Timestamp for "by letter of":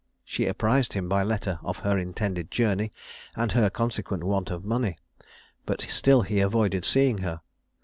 1.07-1.77